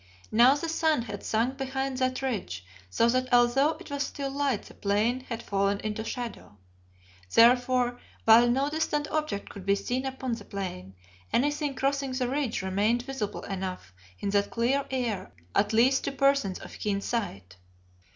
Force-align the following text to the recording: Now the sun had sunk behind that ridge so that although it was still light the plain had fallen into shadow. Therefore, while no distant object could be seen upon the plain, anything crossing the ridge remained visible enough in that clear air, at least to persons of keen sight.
Now 0.31 0.55
the 0.55 0.67
sun 0.67 1.03
had 1.03 1.23
sunk 1.23 1.57
behind 1.59 1.99
that 1.99 2.23
ridge 2.23 2.65
so 2.89 3.07
that 3.09 3.31
although 3.31 3.77
it 3.79 3.91
was 3.91 4.01
still 4.01 4.31
light 4.31 4.63
the 4.63 4.73
plain 4.73 5.19
had 5.19 5.43
fallen 5.43 5.79
into 5.81 6.03
shadow. 6.03 6.57
Therefore, 7.31 7.99
while 8.25 8.49
no 8.49 8.67
distant 8.71 9.07
object 9.11 9.49
could 9.49 9.63
be 9.63 9.75
seen 9.75 10.07
upon 10.07 10.33
the 10.33 10.45
plain, 10.45 10.95
anything 11.31 11.75
crossing 11.75 12.13
the 12.13 12.27
ridge 12.27 12.63
remained 12.63 13.03
visible 13.03 13.43
enough 13.43 13.93
in 14.19 14.31
that 14.31 14.49
clear 14.49 14.85
air, 14.89 15.33
at 15.53 15.71
least 15.71 16.03
to 16.05 16.11
persons 16.11 16.57
of 16.57 16.79
keen 16.79 16.99
sight. 16.99 17.57